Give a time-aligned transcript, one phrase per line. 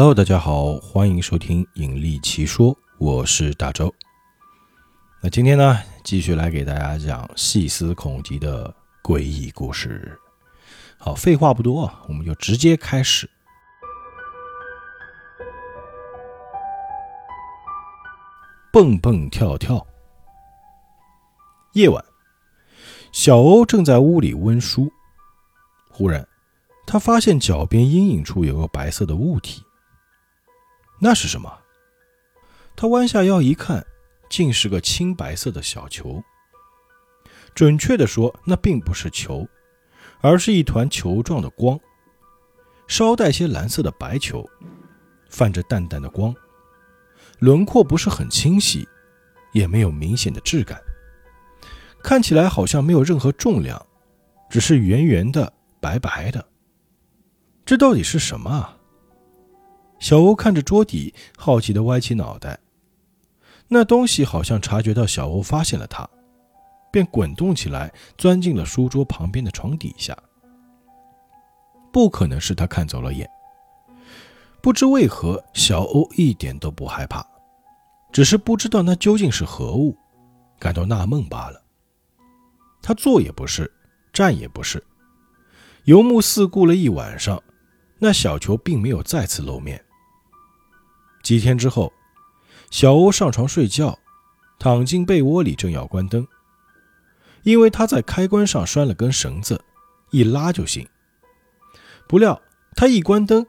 [0.00, 3.92] Hello，大家好，欢迎收听《引力奇说》，我是大周。
[5.20, 8.72] 那今天呢，继续来给大家讲细思恐极的
[9.02, 10.16] 诡异故事。
[10.98, 13.28] 好，废话不多啊，我们就直接开始。
[18.70, 19.84] 蹦蹦跳跳。
[21.72, 22.04] 夜晚，
[23.10, 24.92] 小欧正在屋里温书，
[25.90, 26.24] 忽然，
[26.86, 29.64] 他发现脚边阴影处有个白色的物体。
[31.00, 31.58] 那是什么？
[32.76, 33.84] 他弯下腰一看，
[34.30, 36.22] 竟是个青白色的小球。
[37.54, 39.48] 准确的说，那并不是球，
[40.20, 41.78] 而是一团球状的光，
[42.86, 44.48] 稍带些蓝色的白球，
[45.28, 46.32] 泛着淡淡的光，
[47.40, 48.86] 轮廓不是很清晰，
[49.52, 50.80] 也没有明显的质感，
[52.02, 53.84] 看起来好像没有任何重量，
[54.48, 56.46] 只是圆圆的、白白的。
[57.66, 58.77] 这到底是什么啊？
[59.98, 62.58] 小欧看着桌底，好奇的歪起脑袋。
[63.66, 66.08] 那东西好像察觉到小欧发现了他，
[66.90, 70.16] 便滚动起来，钻进了书桌旁边的床底下。
[71.92, 73.28] 不可能是他看走了眼。
[74.60, 77.26] 不知为何，小欧一点都不害怕，
[78.12, 79.96] 只是不知道那究竟是何物，
[80.58, 81.62] 感到纳闷罢了。
[82.80, 83.70] 他坐也不是，
[84.12, 84.82] 站也不是，
[85.84, 87.42] 游目四顾了一晚上，
[87.98, 89.84] 那小球并没有再次露面。
[91.22, 91.92] 几天之后，
[92.70, 93.98] 小欧上床睡觉，
[94.58, 96.26] 躺进被窝里，正要关灯，
[97.42, 99.62] 因为他在开关上拴了根绳子，
[100.10, 100.88] 一拉就行。
[102.06, 102.40] 不料
[102.74, 103.46] 他一关灯，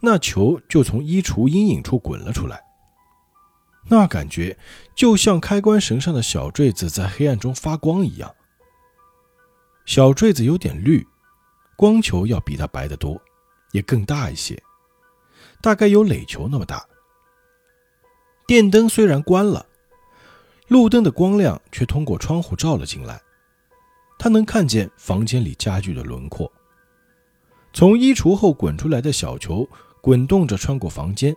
[0.00, 2.62] 那球就从衣橱阴影处滚了出来，
[3.88, 4.58] 那感觉
[4.96, 8.34] 就像开关绳上的小坠子在黑暗中发光一样。
[9.86, 11.06] 小坠子有点绿，
[11.76, 13.20] 光球要比它白得多，
[13.72, 14.60] 也更大一些，
[15.60, 16.84] 大概有垒球那么大。
[18.50, 19.64] 电灯虽然关了，
[20.66, 23.22] 路灯的光亮却通过窗户照了进来。
[24.18, 26.50] 他能看见房间里家具的轮廓。
[27.72, 29.68] 从衣橱后滚出来的小球
[30.02, 31.32] 滚动着穿过房间，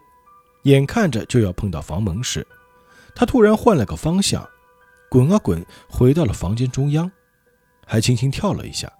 [0.63, 2.47] 眼看着就要碰到房门时，
[3.13, 4.50] 他突然换了个方向，
[5.07, 7.12] 滚啊滚，回到了房间中央，
[7.85, 8.91] 还轻轻跳了一下，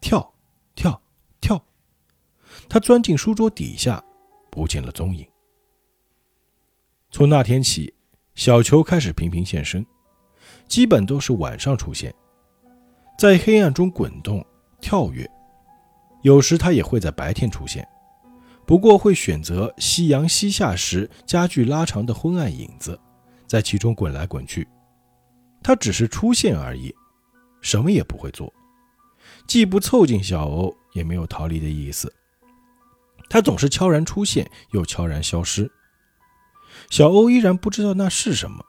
[0.00, 0.32] 跳，
[0.76, 1.02] 跳，
[1.40, 1.60] 跳。
[2.68, 4.00] 他钻进书桌底下，
[4.52, 5.26] 不见了踪影。
[7.10, 7.94] 从那天起，
[8.34, 9.84] 小球开始频频现身，
[10.66, 12.14] 基本都是晚上出现，
[13.18, 14.44] 在黑暗中滚动、
[14.80, 15.28] 跳跃。
[16.22, 17.86] 有时它也会在白天出现，
[18.66, 22.98] 不过会选择夕阳西下时加剧拉长的昏暗影子，
[23.46, 24.68] 在其中滚来滚去。
[25.62, 26.94] 它只是出现而已，
[27.62, 28.52] 什么也不会做，
[29.46, 32.12] 既不凑近小欧，也没有逃离的意思。
[33.30, 35.70] 它总是悄然出现，又悄然消失。
[36.90, 38.64] 小欧依然不知道那是什么，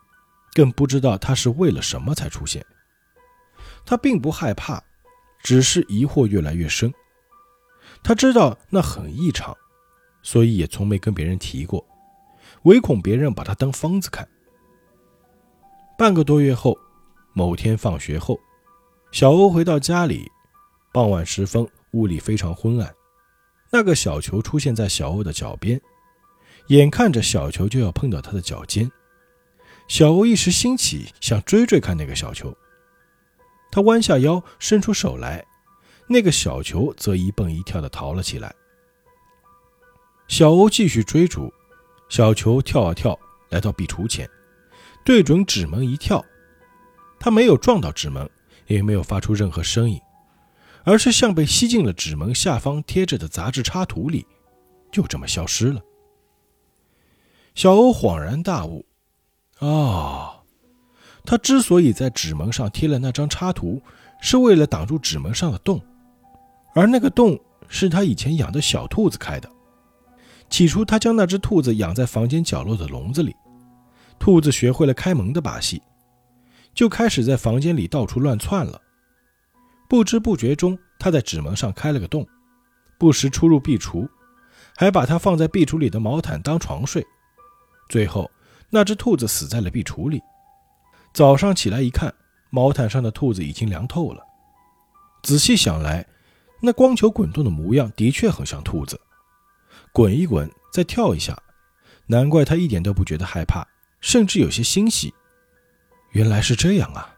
[0.54, 2.66] 更不知道他是为了什么才出现。
[3.86, 4.84] 他并不害怕，
[5.42, 6.94] 只是疑惑越来越深。
[8.04, 9.56] 他知道那很异常，
[10.22, 11.86] 所以也从没跟别人提过，
[12.64, 14.28] 唯恐别人把他当疯子看。
[15.98, 16.78] 半个多月后，
[17.34, 18.40] 某天放学后，
[19.12, 20.30] 小欧回到家里，
[20.94, 22.94] 傍晚时分，屋里非常昏暗。
[23.72, 25.80] 那个小球出现在小欧的脚边。
[26.70, 28.92] 眼看着小球就要碰到他的脚尖，
[29.88, 32.56] 小欧一时兴起，想追追看那个小球。
[33.72, 35.44] 他弯下腰，伸出手来，
[36.08, 38.54] 那个小球则一蹦一跳地逃了起来。
[40.28, 41.52] 小欧继续追逐，
[42.08, 43.18] 小球跳啊跳，
[43.50, 44.30] 来到壁橱前，
[45.04, 46.24] 对准纸门一跳。
[47.20, 48.30] 他没有撞到纸门，
[48.68, 50.00] 也没有发出任何声音，
[50.84, 54.28] 而是像被吸进了纸门下方贴着的杂志插图里，
[54.92, 55.82] 就这么消失了。
[57.60, 58.86] 小欧恍然大悟，
[59.60, 60.32] 哦，
[61.26, 63.82] 他之所以在纸门上贴了那张插图，
[64.22, 65.82] 是为了挡住纸门上的洞，
[66.74, 69.52] 而那个洞是他以前养的小兔子开的。
[70.50, 73.36] 起初，他将那只兔子养在房间角落的笼子里，
[74.18, 75.82] 兔子学会了开门的把戏，
[76.74, 78.80] 就开始在房间里到处乱窜了。
[79.90, 82.26] 不知不觉中，他在纸门上开了个洞，
[82.98, 84.08] 不时出入壁橱，
[84.78, 87.06] 还把它放在壁橱里的毛毯当床睡。
[87.90, 88.30] 最后，
[88.70, 90.22] 那只兔子死在了壁橱里。
[91.12, 92.14] 早上起来一看，
[92.52, 94.24] 毛毯上的兔子已经凉透了。
[95.24, 96.06] 仔细想来，
[96.62, 99.02] 那光球滚动的模样的确很像兔子，
[99.92, 101.38] 滚一滚，再跳一下。
[102.06, 103.68] 难怪他一点都不觉得害怕，
[104.02, 105.14] 甚至有些欣喜。
[106.12, 107.16] 原来是这样啊！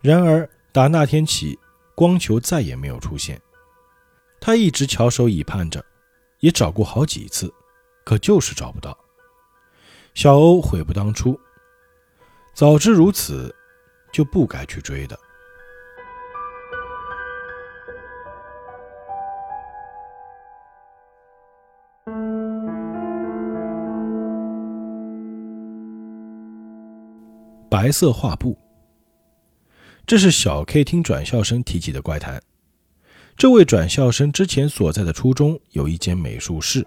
[0.00, 1.58] 然而，打那天起，
[1.94, 3.40] 光球再也没有出现。
[4.40, 5.84] 他一直翘首以盼着，
[6.38, 7.52] 也找过好几次，
[8.06, 8.96] 可就是找不到。
[10.14, 11.38] 小欧悔不当初，
[12.54, 13.52] 早知如此，
[14.12, 15.18] 就不该去追的。
[27.68, 28.56] 白色画布，
[30.06, 32.40] 这是小 K 听转校生提起的怪谈。
[33.36, 36.86] 这位转校生之前所在的初中有一间美术室，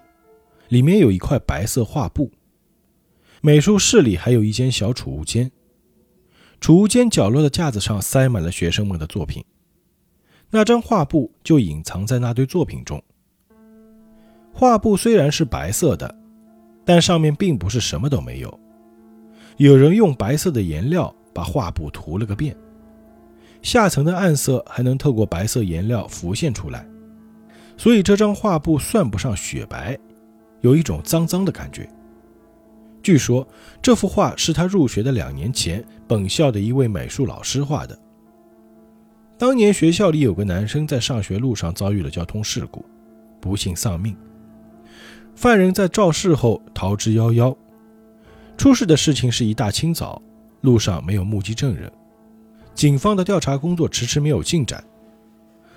[0.70, 2.32] 里面有一块白色画布。
[3.42, 5.52] 美术室里还有一间小储物间，
[6.60, 9.44] 储物间角落的架子上塞满了学生们的作品。
[10.50, 13.02] 那张画布就隐藏在那堆作品中。
[14.52, 16.14] 画布虽然是白色的，
[16.84, 18.60] 但上面并不是什么都没有。
[19.58, 22.56] 有人用白色的颜料把画布涂了个遍，
[23.62, 26.86] 下层的暗色还能透过白色颜料浮现出来，
[27.78, 29.98] 所以这张画布算不上雪白，
[30.62, 31.90] 有一种脏脏的感觉。
[33.02, 33.48] 据说
[33.82, 37.98] 这幅画是他入学的两年前本校的一位美术老师画的。
[39.38, 42.84] 当年学校里有个男生在上学路上遭遇了交通事故，
[43.40, 44.14] 不幸丧命，
[45.34, 47.56] 犯人在肇事后逃之夭夭。
[48.58, 50.22] 出事的事情是一大清早，
[50.60, 51.90] 路上没有目击证人，
[52.76, 54.84] 警方的调查工作迟迟没有进展。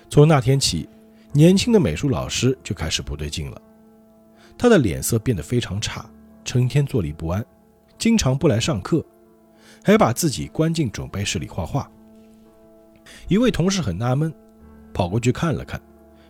[0.09, 0.89] 从那天起，
[1.31, 3.61] 年轻的美术老师就开始不对劲了，
[4.57, 6.09] 他的脸色变得非常差，
[6.45, 7.45] 成天坐立不安，
[7.97, 9.05] 经常不来上课，
[9.83, 11.89] 还把自己关进准备室里画画。
[13.27, 14.33] 一位同事很纳闷，
[14.93, 15.81] 跑过去看了看，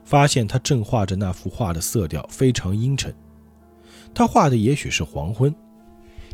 [0.03, 3.13] 发现他正画着那幅画的色调非常阴沉，
[4.13, 5.53] 他画的也许是黄昏。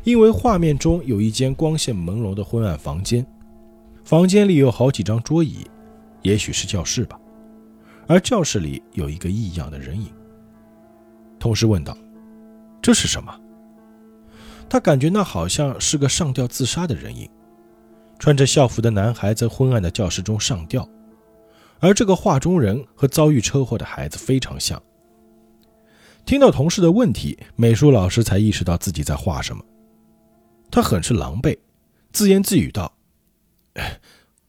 [0.06, 3.26] 因为画面中有一间光线朦胧的昏暗房间，
[4.06, 5.68] 房间里有好几张桌椅，
[6.22, 7.20] 也许是教室吧。
[8.08, 10.10] 而教室里有一个异样的人影。
[11.40, 11.98] 同事问道
[12.82, 13.40] ：“这是什么？”
[14.70, 17.30] 他感觉那好像是个上吊自杀的人影。
[18.20, 20.86] 穿着校服的男孩在昏暗的教室中上吊，
[21.80, 24.82] 而这个画中人和遭遇车祸的孩子非常像。
[26.26, 29.64] 听到同事的问题，美术老师才意识到自己在画什么。
[30.70, 31.58] 他很是狼狈，
[32.12, 32.92] 自言自语道：“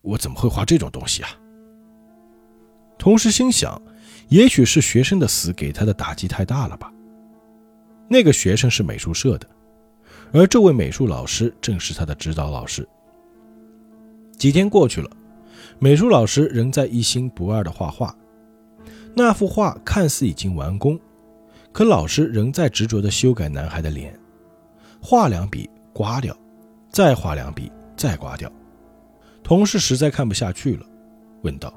[0.02, 1.30] 我怎么会画这种东西啊？”
[2.98, 3.80] 同时心想，
[4.30, 6.90] 也许是学生的死给他的打击太大了吧。
[8.08, 9.46] 那个学生是美术社的，
[10.32, 12.88] 而这位美术老师正是他的指导老师。
[14.38, 15.10] 几天过去了，
[15.78, 18.16] 美术老师仍在一心不二地画画。
[19.14, 20.98] 那幅画看似已经完工，
[21.70, 24.18] 可老师仍在执着地修改男孩的脸，
[25.02, 25.68] 画两笔。
[25.92, 26.34] 刮掉，
[26.88, 28.50] 再画两笔，再刮掉。
[29.42, 30.86] 同事实在看不下去了，
[31.42, 31.74] 问道：“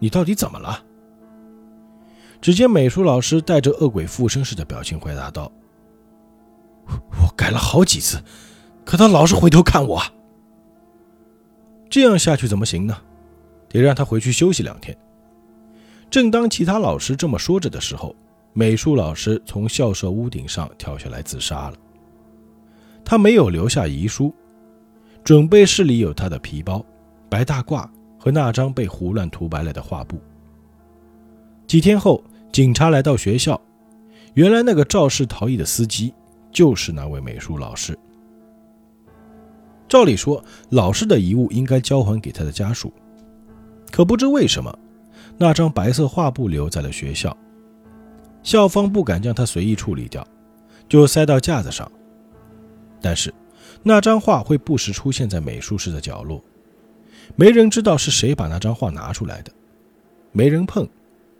[0.00, 0.82] 你到底怎么了？”
[2.40, 5.50] 只见美术老师带着恶鬼附身似的表情回答道
[6.88, 8.22] ：“我改了好几次，
[8.84, 10.02] 可他老是回头看我。
[11.88, 12.96] 这样下去怎么行呢？
[13.68, 14.96] 得让他回去休息两天。”
[16.10, 18.16] 正当其他老师这么说着的时候，
[18.52, 21.76] 美术老师从校舍屋顶上跳下来自杀了。
[23.04, 24.34] 他没有留下遗书，
[25.22, 26.84] 准备室里有他的皮包、
[27.28, 30.18] 白大褂和那张被胡乱涂白了的画布。
[31.66, 32.20] 几天后，
[32.52, 33.60] 警察来到学校，
[34.34, 36.12] 原来那个肇事逃逸的司机
[36.50, 37.96] 就是那位美术老师。
[39.88, 42.92] 照理说，老师的遗物应该交还给他的家属，
[43.90, 44.76] 可不知为什么，
[45.36, 47.36] 那张白色画布留在了学校，
[48.42, 50.26] 校方不敢将它随意处理掉，
[50.88, 51.90] 就塞到架子上。
[53.00, 53.32] 但是，
[53.82, 56.42] 那张画会不时出现在美术室的角落，
[57.36, 59.52] 没人知道是谁把那张画拿出来的，
[60.32, 60.88] 没人碰，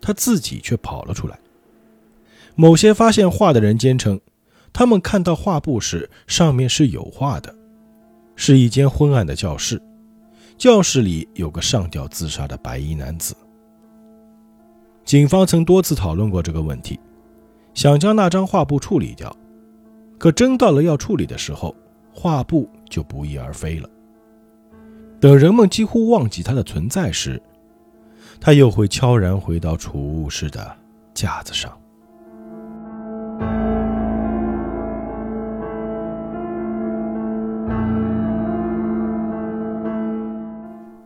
[0.01, 1.39] 他自己却跑了出来。
[2.55, 4.21] 某些发现画的人坚称，
[4.73, 7.55] 他们看到画布时，上面是有画的，
[8.37, 9.81] 是一间昏暗的教室，
[10.59, 13.35] 教室里有个上吊自杀的白衣男子。
[15.05, 16.99] 警方曾多次讨论过这个问题，
[17.75, 19.35] 想将那张画布处理掉。
[20.19, 21.75] 可真到了要处理的时候，
[22.13, 23.89] 画布就不翼而飞了。
[25.19, 27.41] 等人们几乎忘记它的存在时，
[28.41, 30.75] 他又会悄然回到储物室的
[31.13, 31.71] 架子上。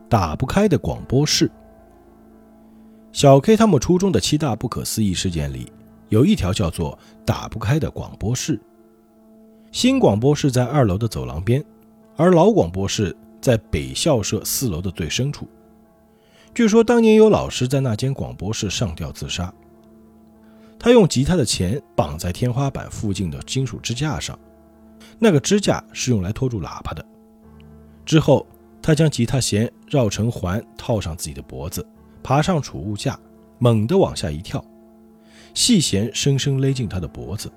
[0.07, 1.51] 打不开的广播室。
[3.11, 5.69] 小 K 他们初中的七大不可思议事件里，
[6.07, 8.57] 有一条叫做“打不开的广播室”。
[9.73, 11.61] 新广播室在二楼的走廊边，
[12.15, 15.45] 而老广播室在北校舍四楼的最深处。
[16.55, 19.53] 据说当年有老师在那间广播室上吊自杀。
[20.79, 24.39] 他用吉他的钳绑在天花板附近的金属支架上，
[25.19, 27.05] 那个支架是用来拖住喇叭的。
[28.05, 28.47] 之后，
[28.81, 31.85] 他将吉他弦绕成环套上自己的脖子，
[32.23, 33.19] 爬上储物架，
[33.57, 34.63] 猛地往下一跳，
[35.53, 37.51] 细弦深深勒进他的脖子，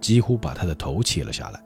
[0.00, 1.62] 几乎把他的头切了下来。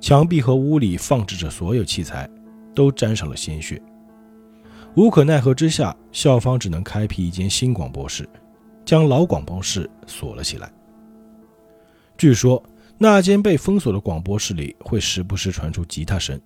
[0.00, 2.26] 墙壁和屋里放置着所有器材，
[2.74, 3.82] 都沾上了鲜血。
[4.96, 8.26] 无可奈何之下，校方只能开辟一间新广播室，
[8.82, 10.72] 将老广播室锁了起来。
[12.16, 12.62] 据说
[12.96, 16.40] 那间被封锁的广播室里会时不时传出吉他声，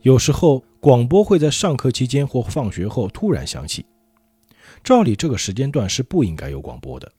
[0.00, 3.84] 有时候广播会在上课期间或放学后突然响起。
[4.82, 7.12] 照理这个时间段是不应该有广播的。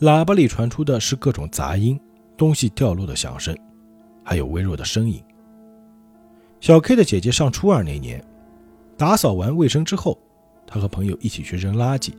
[0.00, 1.98] 喇叭里传出的是各种杂音、
[2.36, 3.56] 东西掉落的响声，
[4.24, 5.22] 还有微弱的声音。
[6.58, 8.20] 小 K 的姐姐上初二那年。
[9.00, 10.18] 打扫完卫生之后，
[10.66, 12.12] 他和朋友一起去扔垃圾。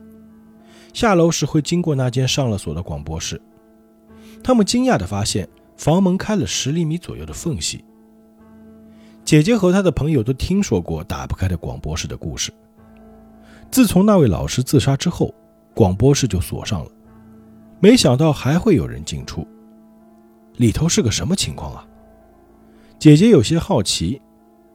[0.92, 3.40] 下楼时会经过那间上了锁的广播室，
[4.42, 7.84] 他们惊讶地发现房门开了十厘米左右的缝隙。
[9.24, 12.52] 姐姐和她的朋友都听说过打不开的广播室的故事。
[13.70, 15.32] 自从那位老师自杀之后，
[15.74, 16.90] 广播室就锁上了。
[17.78, 19.46] 没想到还会有人进出，
[20.56, 21.86] 里头是个什么情况啊？
[22.98, 24.20] 姐姐有些好奇，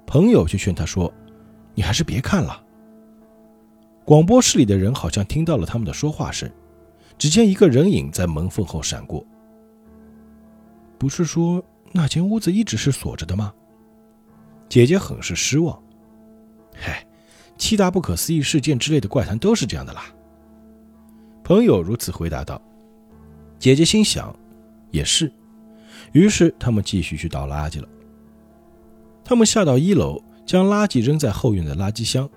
[0.06, 1.14] 朋友却劝她说。
[1.78, 2.60] 你还是别看了。
[4.04, 6.52] 广播室里的人好像听到了他们的说话声，
[7.20, 9.24] 只见一个人影在门缝后闪过。
[10.98, 13.54] 不是说那间屋子一直是锁着的吗？
[14.68, 15.80] 姐姐很是失望。
[16.76, 17.06] 嗨，
[17.60, 20.06] 七大不可思议事件之类的怪谈都是这样的啦。
[21.44, 22.60] 朋友如此回答道。
[23.60, 24.36] 姐姐心想，
[24.90, 25.32] 也是。
[26.12, 27.88] 于是他们继续去倒垃圾了。
[29.24, 30.20] 他们下到一楼。
[30.48, 32.27] 将垃圾扔在后院的垃圾箱，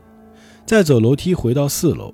[0.66, 2.12] 再走楼梯回到四楼。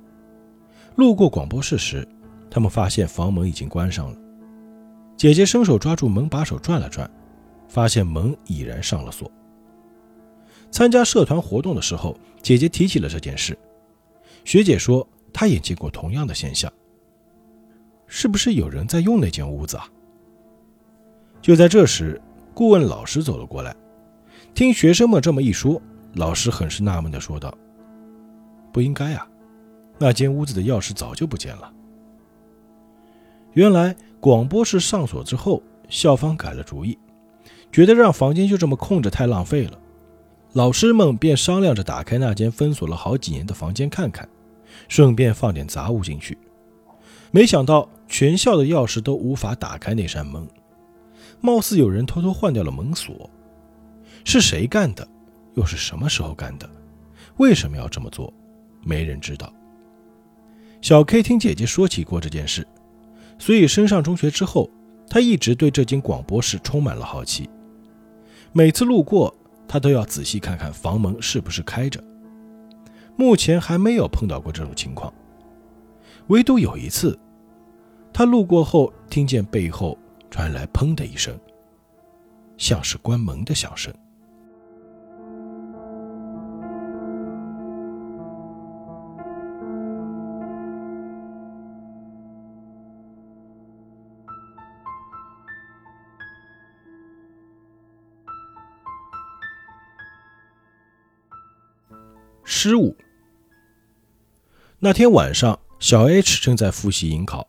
[0.95, 2.07] 路过广播室时，
[2.51, 4.17] 他们发现房门已经关上了。
[5.17, 7.11] 姐姐伸手抓住门把手转了转，
[7.67, 9.29] 发现门已然上了锁。
[10.71, 13.59] 参加社团活动的时候，姐姐提起了这件事。
[14.45, 16.71] 学姐说她也见过同样的现象。
[18.07, 19.89] 是不是有人在用那间屋子啊？
[21.41, 22.21] 就在这时，
[22.53, 23.75] 顾问老师走了过来。
[24.57, 25.83] 听学生们这么一说，
[26.15, 27.55] 老师很是纳闷地说道
[28.73, 29.29] ：“不应该啊，
[29.99, 31.71] 那间屋子的钥匙早就不见了。”
[33.53, 36.99] 原来广播室上锁之后，校方改了主意，
[37.71, 39.79] 觉得让房间就这么空着太浪费了。
[40.55, 44.27] 老师们便商量着打开那间封锁了好几年的房间看看，
[44.89, 46.39] 顺便放点杂物进去。
[47.31, 50.49] 没想到全校的钥匙都无法打开那扇门，
[51.43, 53.29] 貌似有人偷偷换掉了门锁。
[54.29, 55.07] 是谁干的？
[55.55, 56.69] 又是什么时候干的？
[57.37, 58.35] 为什么要这么做？
[58.83, 59.55] 没人知道。
[60.83, 62.67] 小 K 听姐姐说起过这件事，
[63.39, 64.69] 所以升上中学之后，
[65.09, 67.49] 他一直对这间广播室充满了好奇。
[68.53, 69.33] 每次路过，
[69.69, 72.03] 他都要仔细看看房门是不是开着。
[73.15, 75.15] 目前还没有碰到过这种情况，
[76.27, 77.17] 唯独有一次，
[78.13, 79.97] 他路过后听见背后
[80.33, 81.39] 传来“砰”的一声，
[82.59, 83.95] 像是关门的响声。
[102.49, 102.97] 失误。
[104.79, 107.49] 那天晚上，小 H 正在复习迎考。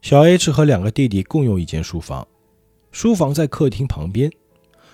[0.00, 2.26] 小 H 和两个弟弟共用一间书房，
[2.90, 4.32] 书房在客厅旁边，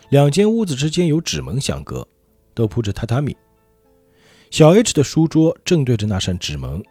[0.08, 2.06] 两间屋子之间有纸门相隔，
[2.54, 3.36] 都铺着榻榻米。
[4.50, 6.82] 小 H 的书桌正对着那扇纸门，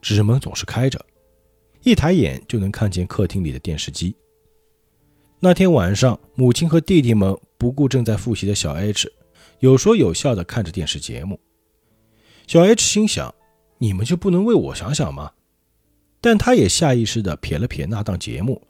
[0.00, 1.04] 纸门总是开着，
[1.82, 4.16] 一抬眼就能看见客厅里的电视机。
[5.40, 9.12] 那天晚上，母亲和弟弟们不顾正在复习的小 H，
[9.58, 11.38] 有说有笑地看着电视节目。
[12.46, 13.34] 小 H 心想
[13.78, 15.32] ：“你们就不能为我想想吗？”
[16.20, 18.62] 但他也下意识地瞥了瞥那档节目。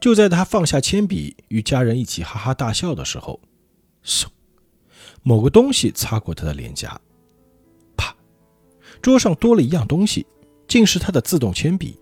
[0.00, 3.38] 就在他放下铅笔，与家人一起哈哈大笑的时候，
[4.02, 4.26] 嗖，
[5.22, 6.98] 某个东西擦过他的脸颊，
[7.96, 8.16] 啪，
[9.02, 10.26] 桌上多了一样东西，
[10.66, 11.96] 竟是他的自动铅笔。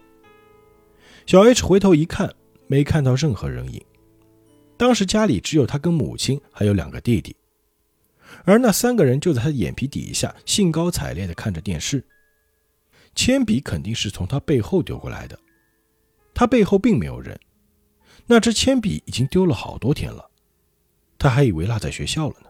[1.26, 2.32] 小 H 回头一看，
[2.68, 3.84] 没看到任何人影。
[4.76, 7.34] 当时家里只有他跟母亲，还有两个弟弟。
[8.50, 12.02] 而那三个人就在他的眼皮底下，兴高采烈地看着电视。
[13.14, 15.38] 铅笔肯定是从他背后丢过来的，
[16.32, 17.38] 他背后并没有人。
[18.26, 20.30] 那支铅笔已经丢了好多天了，
[21.18, 22.46] 他还以为落在学校了呢。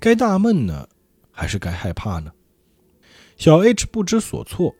[0.00, 0.86] 该纳闷呢，
[1.30, 2.32] 还是该害怕呢？
[3.36, 4.74] 小 H 不知所措，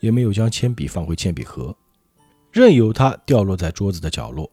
[0.00, 1.76] 也没有将铅笔放回铅笔盒，
[2.50, 4.50] 任由它掉落在桌子的角落。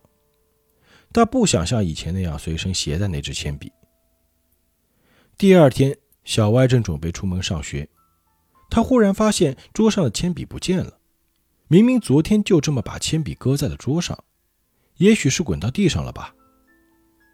[1.13, 3.71] 他不想像以前那样随身携带那支铅笔。
[5.38, 7.89] 第二天，小歪正准备出门上学，
[8.69, 11.00] 他忽然发现桌上的铅笔不见了。
[11.67, 14.17] 明明昨天就这么把铅笔搁在了桌上，
[14.97, 16.35] 也许是滚到地上了吧。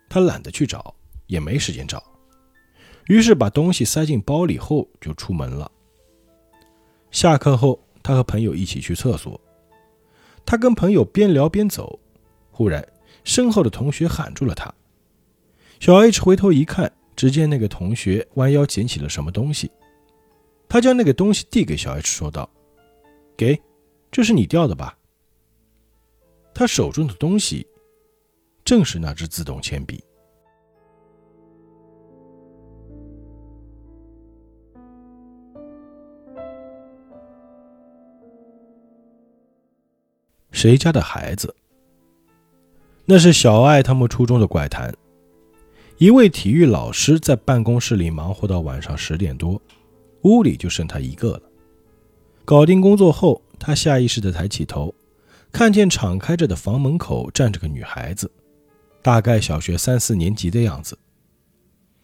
[0.09, 2.01] 他懒得去找，也没时间找，
[3.07, 5.69] 于是把东西塞进包里后就出门了。
[7.11, 9.39] 下课后，他和朋友一起去厕所。
[10.45, 11.99] 他跟朋友边聊边走，
[12.51, 12.87] 忽然
[13.25, 14.73] 身后的同学喊住了他。
[15.79, 19.69] 小 H 回头一看，只见那个同学弯腰捡起了什么东西，
[20.69, 22.49] 他将那个东西递给小 H，说道
[23.35, 23.59] ：“给。”
[24.09, 24.97] 这是你掉的吧？
[26.53, 27.67] 他手中的东西
[28.63, 30.01] 正是那支自动铅笔。
[40.51, 41.53] 谁家的孩子？
[43.05, 44.91] 那是小爱他们初中的怪谈。
[45.97, 49.59] 一位体育老师在办公室里忙活到晚上十点多，
[50.21, 51.41] 屋里就剩他一个了。
[52.45, 53.41] 搞定工作后。
[53.59, 54.93] 他下意识地抬起头，
[55.51, 58.29] 看见敞开着的房门口站着个女孩子，
[59.01, 60.95] 大概小学三四年级的样子。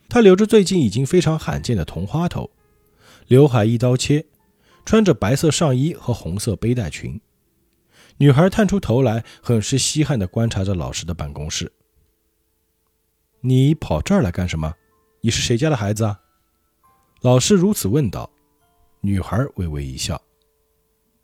[0.09, 2.49] 她留着最近已经非常罕见的同花头，
[3.27, 4.25] 刘海一刀切，
[4.83, 7.21] 穿着白色上衣和红色背带裙。
[8.17, 11.71] 女孩探出头来，很是稀罕地观察着老师的办公室。
[13.45, 14.73] “你跑这儿来干什么？
[15.19, 16.17] 你是谁家的孩子啊？”
[17.19, 18.29] 老师如此问道。
[19.01, 20.21] 女孩微微一笑。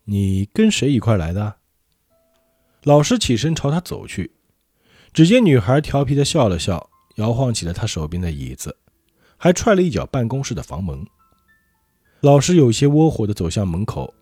[0.03, 1.55] 你跟谁一块来的？
[2.83, 4.29] 老师起身朝他走去，
[5.13, 8.75] 只见女孩调皮的笑了笑，摇晃起了他手边的椅子，
[9.37, 11.05] 还踹了一脚办公室的房门。
[12.19, 14.13] 老师有些窝火的走向门口，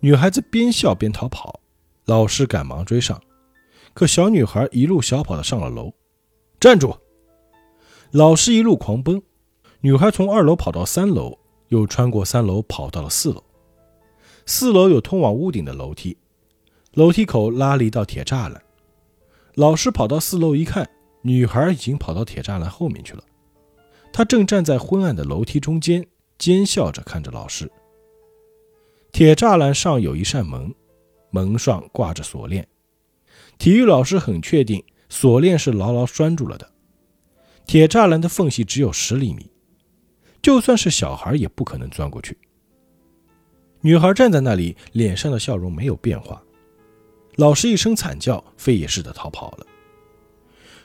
[0.00, 1.58] 女孩子边笑边逃跑，
[2.04, 3.18] 老师赶忙追上，
[3.94, 5.90] 可小女孩一路小跑的上了楼。
[6.60, 6.94] 站住！
[8.12, 9.20] 老师一路狂奔，
[9.82, 13.44] 女孩从二楼跑到三楼，又穿过三楼跑到了四楼。
[14.46, 16.16] 四楼有通往屋顶的楼梯，
[16.94, 18.62] 楼梯口拉了一道铁栅栏。
[19.56, 20.88] 老师跑到四楼一看，
[21.20, 23.22] 女孩已经跑到铁栅栏后面去了。
[24.10, 26.06] 她正站在昏暗的楼梯中间，
[26.38, 27.70] 奸笑着看着老师。
[29.12, 30.74] 铁栅栏上有一扇门，
[31.28, 32.66] 门上挂着锁链。
[33.58, 36.72] 体育老师很确定锁链是牢牢拴住了的。
[37.68, 39.50] 铁栅栏的缝隙只有十厘米，
[40.40, 42.38] 就算是小孩也不可能钻过去。
[43.82, 46.42] 女孩站在那里，脸上的笑容没有变化。
[47.36, 49.66] 老师一声惨叫，飞也似的逃跑了。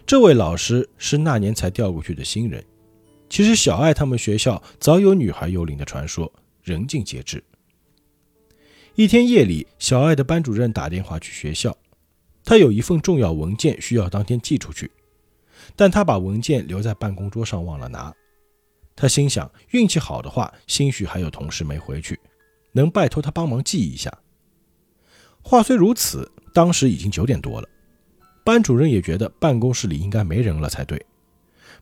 [0.05, 2.61] 这位老师是那年才调过去的新人。
[3.29, 6.29] 其实小爱他们学校早有女孩幽灵的传说，
[6.63, 7.41] 人尽皆知。
[8.95, 11.77] 一天夜里，小爱的班主任打电话去学校，
[12.43, 14.91] 他有一份重要文件需要当天寄出去，
[15.75, 18.13] 但他把文件留在办公桌上忘了拿。
[18.95, 22.19] 他心想，运气好的话，兴许还有同事没回去。
[22.73, 24.11] 能拜托他帮忙记一下。
[25.41, 27.67] 话虽如此，当时已经九点多了，
[28.43, 31.03] 班主任也觉得办公室里应该没人了才对。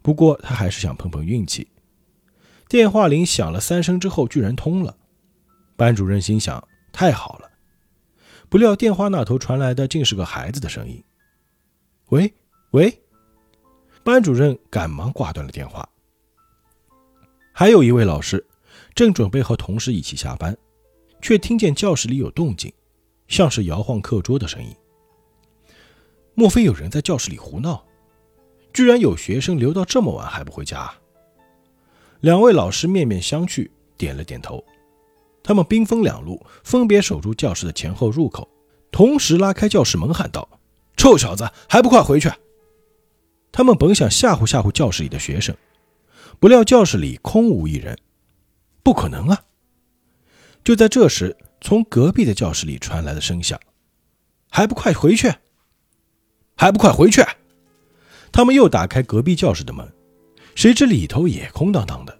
[0.01, 1.67] 不过他还是想碰碰运气。
[2.67, 4.95] 电话铃响了三声之后，居然通了。
[5.75, 7.51] 班主任心想：太好了。
[8.47, 11.03] 不料电话那头传来的竟是个孩子的声音
[12.09, 12.33] ：“喂，
[12.71, 13.01] 喂。”
[14.03, 15.87] 班主任赶忙挂断了电话。
[17.53, 18.45] 还有一位老师
[18.95, 20.57] 正准备和同事一起下班。
[21.21, 22.73] 却听见教室里有动静，
[23.27, 24.75] 像是摇晃课桌的声音。
[26.33, 27.85] 莫非有人在教室里胡闹？
[28.73, 30.91] 居然有学生留到这么晚还不回家？
[32.21, 34.65] 两位老师面面相觑，点了点头。
[35.43, 38.49] 他们兵分两路，分别守住教室的前后入口，
[38.91, 40.49] 同时拉开教室门，喊道
[40.97, 42.31] ：“臭小子，还不快回去！”
[43.51, 45.55] 他们本想吓唬吓唬教室里的学生，
[46.39, 47.97] 不料教室里空无一人。
[48.83, 49.43] 不可能啊！
[50.63, 53.59] 就在这时，从隔壁的教室里传来了声响
[54.49, 55.31] ：“还不快回去！
[56.55, 57.23] 还不快回去！”
[58.31, 59.87] 他们又打开隔壁教室的门，
[60.55, 62.17] 谁知里头也空荡荡的。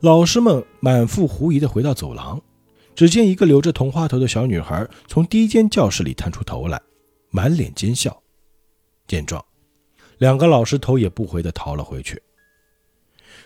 [0.00, 2.40] 老师们满腹狐疑地回到走廊，
[2.94, 6.80] 只见一个留着同花头的小女孩从第一间教室里探出头来，
[7.30, 8.22] 满脸奸笑。
[9.06, 9.44] 见状，
[10.20, 12.22] 两个老师头也不回的逃了回去。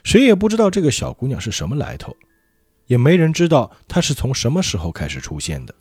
[0.02, 2.14] 谁也不知道这个小姑娘是什么来头。
[2.86, 5.74] 也没人知道她是从什么时候开始出现的。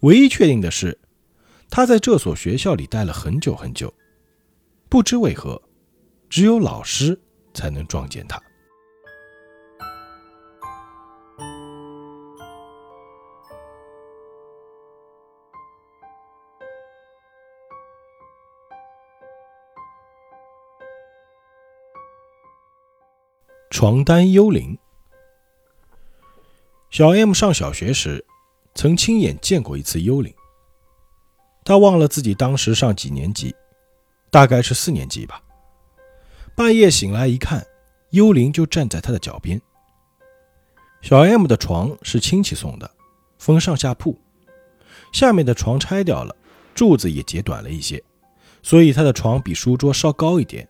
[0.00, 0.98] 唯一确定的是，
[1.70, 3.94] 她在这所学校里待了很久很久。
[4.88, 5.62] 不知为何，
[6.28, 7.18] 只有老师
[7.54, 8.42] 才能撞见她。
[23.80, 24.76] 床单幽灵。
[26.90, 28.22] 小 M 上小学时，
[28.74, 30.30] 曾亲眼见过一次幽灵。
[31.64, 33.56] 他忘了自己当时上几年级，
[34.30, 35.42] 大概是四年级吧。
[36.54, 37.66] 半夜醒来一看，
[38.10, 39.58] 幽灵就站在他的脚边。
[41.00, 42.90] 小 M 的床是亲戚送的，
[43.38, 44.20] 分上下铺，
[45.10, 46.36] 下面的床拆掉了，
[46.74, 48.04] 柱子也截短了一些，
[48.62, 50.68] 所以他的床比书桌稍高一点。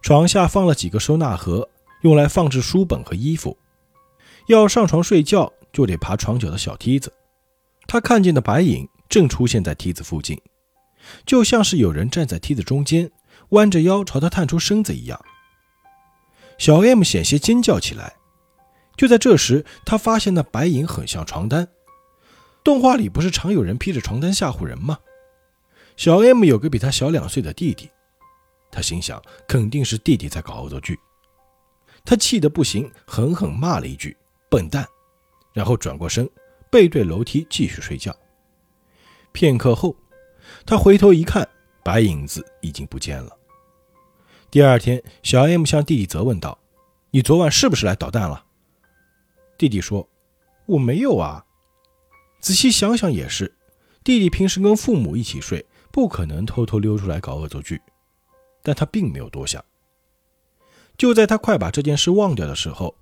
[0.00, 1.68] 床下放了几个收纳盒，
[2.04, 3.56] 用来放置书本和衣服。
[4.46, 7.10] 要上床睡觉，就得爬床角的小梯子。
[7.86, 10.38] 他看见的白影正出现在梯子附近，
[11.24, 13.10] 就像是有人站在梯子中间，
[13.50, 15.18] 弯着腰朝他探出身子一样。
[16.58, 18.14] 小 M 险些尖叫起来。
[18.96, 21.66] 就在这时，他发现那白影很像床单。
[22.62, 24.98] 动画里不是常有人披着床单吓唬人吗？
[25.96, 27.88] 小 M 有个比他小两岁的弟弟。
[28.70, 30.98] 他心想，肯定是弟弟在搞恶作剧。
[32.04, 34.14] 他气得不行，狠狠骂了一句
[34.50, 34.86] “笨蛋”，
[35.54, 36.28] 然后转过身，
[36.70, 38.14] 背对楼梯继续睡觉。
[39.32, 39.96] 片刻后，
[40.66, 41.48] 他回头一看，
[41.82, 43.34] 白影子已经不见了。
[44.50, 46.58] 第二天，小 M 向弟弟责问道
[47.10, 48.44] ：“你昨晚是不是来捣蛋了？”
[49.56, 50.06] 弟弟说
[50.66, 51.46] ：“我没有啊。”
[52.40, 53.56] 仔细想想也是，
[54.04, 57.80] 弟弟平时跟父母一起睡，不可能偷偷溜出来搞恶作剧。
[58.62, 59.64] 但他并没有多想。
[60.96, 62.94] 就在他快把这件事忘掉的时候，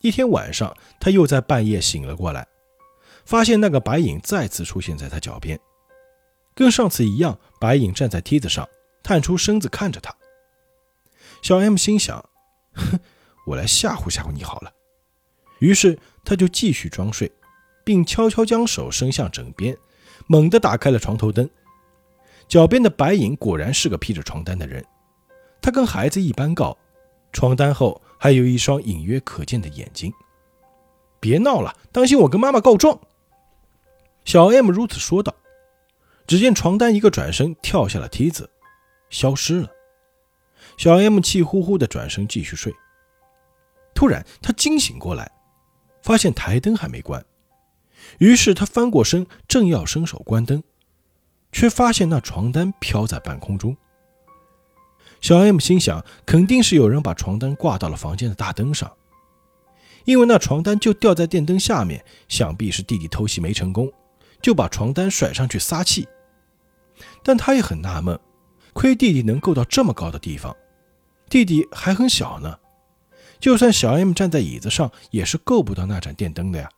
[0.00, 2.46] 一天晚上，他又在半夜醒了过来，
[3.24, 5.58] 发现那个白影再次出现在他脚边，
[6.54, 8.68] 跟上次一样，白影站在梯子上，
[9.02, 10.14] 探出身子看着他。
[11.42, 12.24] 小 M 心想
[12.74, 13.00] ：“哼，
[13.46, 14.72] 我来吓唬吓唬你好了。”
[15.58, 17.30] 于是他就继续装睡，
[17.84, 19.76] 并悄悄将手伸向枕边，
[20.28, 21.48] 猛地打开了床头灯。
[22.48, 24.84] 脚边的白影果然是个披着床单的人。
[25.60, 26.76] 他跟孩子一般高，
[27.32, 30.12] 床单后还有一双隐约可见的眼睛。
[31.18, 32.98] 别闹了，当心我跟妈妈告状。
[34.24, 35.34] 小 M 如此说道。
[36.24, 38.48] 只见床单一个转身跳下了梯子，
[39.10, 39.68] 消失了。
[40.78, 42.72] 小 M 气呼呼地转身继续睡。
[43.92, 45.30] 突然，他惊醒过来，
[46.00, 47.22] 发现台灯还没关，
[48.18, 50.62] 于是他翻过身，正要伸手关灯，
[51.50, 53.76] 却发现那床单飘在半空中。
[55.22, 58.92] 小 M 心想，肯定是有人把床单挂到了房间的大灯上，
[60.04, 63.90] 因为那床单就掉在电灯下面，想必是弟弟偷袭没成功，
[64.42, 66.08] 就把床单甩上去撒气。
[67.22, 68.18] 但他也很纳闷，
[68.72, 70.54] 亏弟弟能够到这么高的地方，
[71.30, 72.58] 弟弟还很小呢，
[73.38, 76.68] 就算小 M 站在椅子上，也是够不到那盏电灯的呀。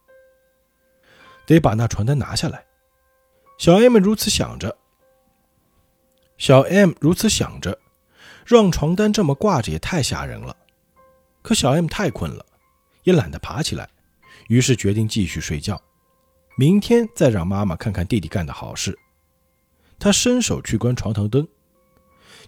[1.47, 2.67] 得把那床单拿下来。
[3.57, 4.77] 小 M 如此想着，
[6.37, 7.79] 小 M 如此想着。
[8.45, 10.55] 让床单这么挂着也太吓人了，
[11.43, 12.45] 可小 M 太困了，
[13.03, 13.89] 也懒得爬起来，
[14.49, 15.81] 于是决定继续睡觉，
[16.57, 18.99] 明天再让妈妈看看弟弟干的好事。
[19.99, 21.47] 他伸手去关床头灯，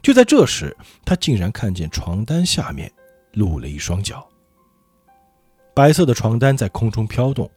[0.03, 2.93] 就在这时，他竟然看见床单下面
[3.33, 4.29] 露了一双脚。
[5.73, 7.51] 白色的床单在空中飘动，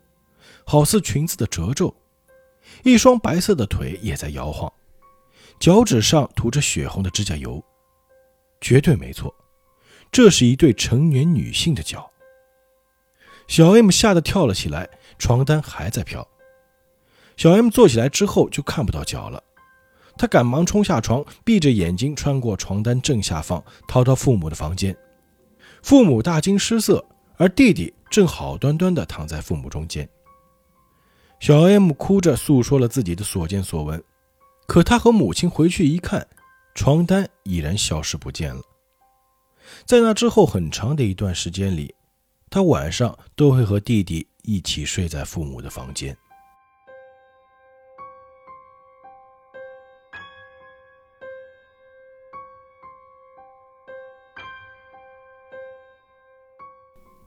[0.66, 1.94] 好似裙子的褶皱，
[2.84, 4.72] 一双白色的腿也在摇晃，
[5.60, 7.62] 脚趾上涂着血红的指甲油。
[8.62, 9.34] 绝对没错，
[10.12, 12.10] 这是一对成年女性的脚。
[13.48, 16.28] 小 M 吓得跳了起来，床单还在飘。
[17.36, 19.42] 小 M 坐起来之后就看不到脚了，
[20.18, 24.96] 他赶忙冲下床，闭着眼睛穿过床单正下方，逃到父母的房间。
[25.82, 27.04] 父母大惊失色，
[27.38, 30.08] 而弟弟正好端端地躺在父母中间。
[31.40, 34.04] 小 M 哭着诉说了自己的所见所闻，
[34.68, 36.28] 可他和母亲回去一看。
[36.74, 38.62] 床单已然消失不见了。
[39.86, 41.94] 在那之后很长的一段时间里，
[42.50, 46.18] 他晚上都会和弟弟一起睡在父母的房间。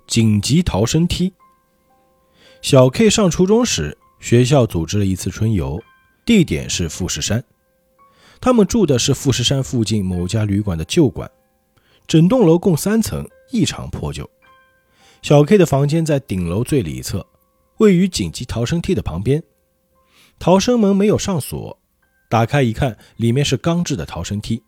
[0.07, 1.33] 紧急逃生梯。
[2.61, 5.83] 小 K 上初中时，学校组织了一次春游，
[6.27, 7.43] 地点是富士山。
[8.43, 11.31] 他们住的是富士山附近某家旅馆的旧馆，
[12.09, 14.29] 整栋楼共三层，异常破旧。
[15.23, 17.25] 小 K 的房间在顶楼最里侧，
[17.77, 19.41] 位于紧急逃生梯的旁边。
[20.41, 21.79] 逃生门没有上锁，
[22.29, 24.61] 打开一看，里面是钢制的逃生梯。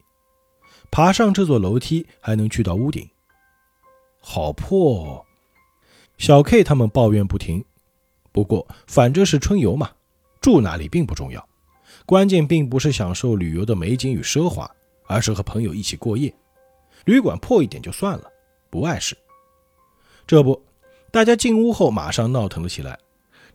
[0.92, 3.10] 爬上这座楼梯还能去到屋顶。
[4.20, 5.02] 好破！
[5.02, 5.24] 哦！
[6.16, 7.64] 小 K 他们抱怨不停。
[8.30, 9.90] 不过反正是春游嘛，
[10.40, 11.44] 住哪里并不重要。
[12.06, 14.70] 关键并不是享受旅游的美景与奢华，
[15.06, 16.34] 而是和朋友一起过夜。
[17.06, 18.24] 旅馆破一点就算了，
[18.70, 19.16] 不碍事。
[20.26, 20.62] 这不，
[21.10, 22.98] 大家进屋后马上闹腾了起来，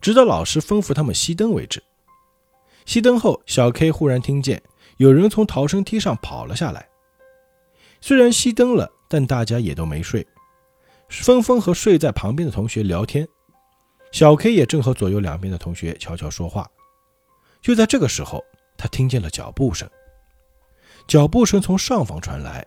[0.02, 1.82] 直到老师吩咐他们熄灯为止。
[2.86, 4.62] 熄灯后，小 K 忽然听见
[4.98, 6.88] 有人从逃生梯上跑了下来。
[8.02, 10.26] 虽然熄灯了，但大家也都没睡，
[11.08, 13.28] 纷纷和睡在旁边的同学聊天。
[14.12, 16.68] 小 K 也正和左右两边的同学悄悄说话。
[17.62, 18.44] 就在这个时候，
[18.78, 19.90] 他听见了脚步声。
[21.08, 22.66] 脚步声从上方传来，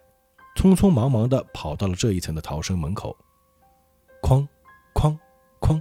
[0.56, 3.16] 匆匆忙忙地跑到了这一层的逃生门口。
[4.20, 4.46] 哐，
[4.94, 5.16] 哐，
[5.60, 5.80] 哐，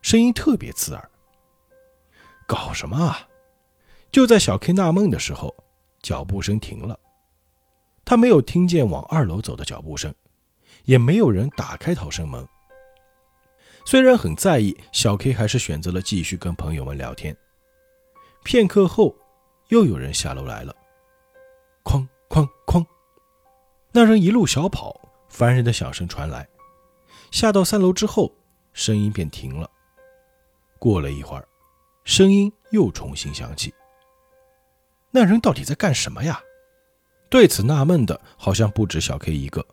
[0.00, 1.10] 声音特别刺耳。
[2.46, 3.28] 搞什么啊？
[4.10, 5.54] 就在小 K 纳闷的时候，
[6.02, 6.98] 脚步声停了。
[8.04, 10.12] 他没有听见往二楼走的脚步声，
[10.84, 12.46] 也没有人打开逃生门。
[13.86, 17.34] 虽然很在意，小 K 还是选择了继续跟朋友们聊天。
[18.44, 19.14] 片刻后，
[19.68, 20.74] 又有人下楼来了，
[21.84, 22.84] 哐哐哐，
[23.92, 26.48] 那人一路小跑，烦人的响声传来。
[27.30, 28.32] 下到三楼之后，
[28.72, 29.70] 声音便停了。
[30.78, 31.46] 过了一会儿，
[32.04, 33.72] 声音又重新响起。
[35.12, 36.40] 那人到底在干什么呀？
[37.30, 39.64] 对此纳闷的好像不止小 K 一个，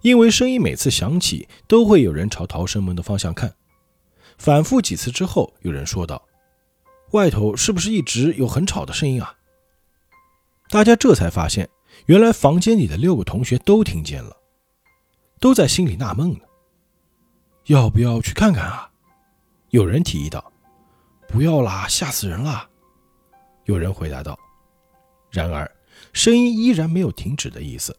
[0.00, 3.54] 因为声音每次响起，都会有人朝逃生门的方向看。
[4.38, 6.26] 反复几次之后，有人说道
[7.12, 9.36] ：“外头是不是一直有很吵的声音啊？”
[10.70, 11.68] 大家这才发现，
[12.06, 14.36] 原来房间里的六个同学都听见了，
[15.38, 16.40] 都在心里纳闷呢。
[17.66, 18.90] 要不要去看看啊？
[19.70, 20.52] 有人提议道
[21.28, 22.68] ：“不要啦，吓死人了。”
[23.66, 24.38] 有人回答道。
[25.30, 25.70] 然而。
[26.14, 27.94] 声音依然没有停止的意思，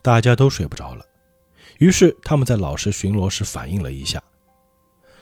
[0.00, 1.04] 大家都睡不着了。
[1.78, 4.22] 于是他们在老师巡逻时反映了一下。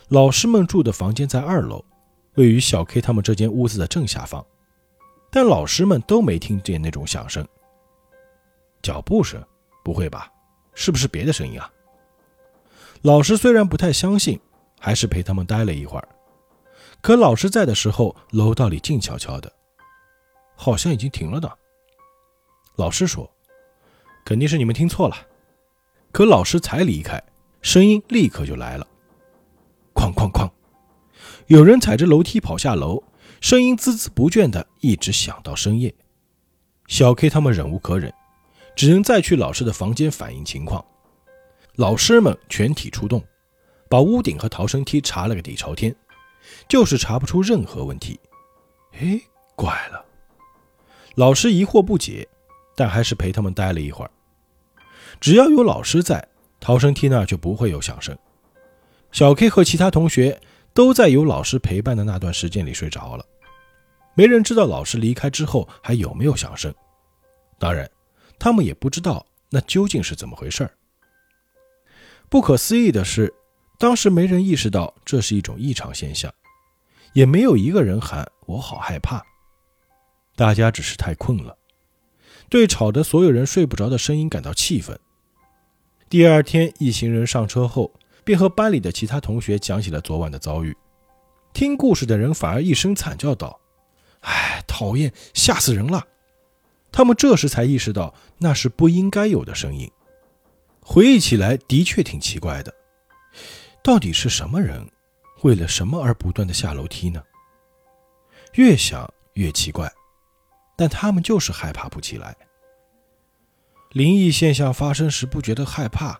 [0.07, 1.83] 老师们住的房间在二楼，
[2.35, 4.45] 位于小 K 他们这间屋子的正下方，
[5.29, 7.47] 但老师们都没听见那种响声。
[8.81, 9.43] 脚步声？
[9.83, 10.31] 不会吧？
[10.73, 11.71] 是不是别的声音啊？
[13.01, 14.39] 老师虽然不太相信，
[14.79, 16.07] 还是陪他们待了一会儿。
[17.01, 19.51] 可老师在的时候，楼道里静悄悄的，
[20.55, 21.51] 好像已经停了呢。
[22.75, 23.29] 老师说
[24.23, 25.15] ：“肯定是你们听错了。”
[26.13, 27.21] 可老师才离开，
[27.61, 28.87] 声音立刻就来了，
[29.93, 30.49] 哐哐哐，
[31.51, 33.03] 有人踩着楼梯跑下楼，
[33.41, 35.93] 声音孜孜不倦的一直响到深夜。
[36.87, 38.09] 小 K 他们忍无可忍，
[38.73, 40.81] 只能再去老师的房间反映情况。
[41.75, 43.21] 老师们全体出动，
[43.89, 45.93] 把屋顶和逃生梯查了个底朝天，
[46.69, 48.17] 就是查不出任何问题。
[48.93, 49.19] 哎，
[49.53, 50.05] 怪了！
[51.15, 52.25] 老师疑惑不解。
[52.73, 54.11] 但还是陪他们待了一会儿。
[55.19, 56.25] 只要有老师在，
[56.61, 58.17] 逃生梯那儿就不会有响声。
[59.11, 60.39] 小 K 和其他同学
[60.73, 63.25] 都在有老师陪伴的那段时间里睡着了，
[64.13, 66.73] 没人知道老师离开之后还有没有响声。
[67.59, 67.89] 当然，
[68.39, 70.71] 他们也不知道那究竟是怎么回事儿。
[72.29, 73.33] 不可思议的是，
[73.77, 76.33] 当时没人意识到这是一种异常现象，
[77.13, 79.21] 也没有一个人喊“我好害怕”。
[80.35, 81.57] 大家只是太困了。
[82.49, 84.97] 对吵得所有人睡不着的声音感到气愤。
[86.09, 87.91] 第二天，一行人上车后，
[88.23, 90.75] 便和班里的其他同学讲起了昨晚的遭遇。
[91.53, 93.59] 听故事的人反而一声惨叫道
[94.21, 96.07] ：“哎，讨厌，吓死人了！”
[96.91, 99.89] 他们这时才意识到那是不应该有的声音。
[100.81, 102.73] 回忆起来，的确挺奇怪的。
[103.83, 104.87] 到底是什么人，
[105.43, 107.23] 为了什么而不断的下楼梯呢？
[108.53, 109.91] 越想越奇怪。
[110.77, 112.35] 但他们就是害怕不起来。
[113.91, 116.19] 灵异现象发生时不觉得害怕，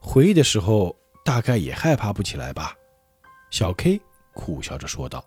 [0.00, 2.76] 回忆的时候大概也害怕不起来吧？
[3.50, 4.00] 小 K
[4.34, 5.24] 苦笑着说道。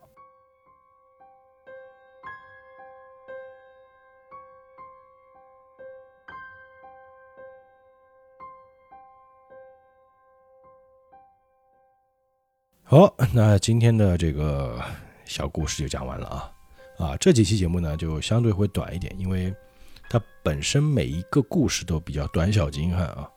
[12.88, 14.80] 好，那今天的这个
[15.26, 16.52] 小故事就讲完了啊。
[16.98, 19.54] 啊，这几期节目呢就相对会短一点，因为
[20.10, 23.30] 它本身每一个故事都比较短小精悍啊。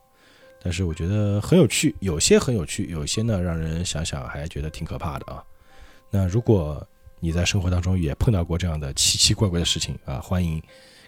[0.62, 5.42] 但是我觉得很有趣，有些很有趣，有些呢让人想想还觉得挺可怕的啊。
[6.10, 6.86] 那如果
[7.20, 10.62] 你在生活当中也碰到过这样的奇奇怪怪的事情啊，欢迎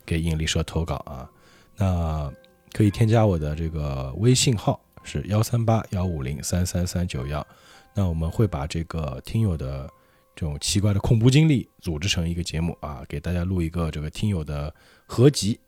[0.04, 1.28] 给引力社投稿啊。
[1.76, 2.32] 那
[2.72, 7.46] 可以添加我的这个微信号是幺三八幺五零三三三九幺，
[7.94, 9.88] 那我们会把这个听友的。
[10.36, 14.72] 这种奇怪的恐怖经历组织成一个节目啊，给大家录一个这个听友的
[15.04, 15.60] 合集。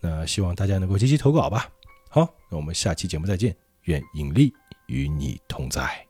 [0.00, 1.68] 那希望大家能够积极投稿吧。
[2.14, 4.54] 好，那我们下期节目再见，愿引力
[4.86, 6.06] 与你同在。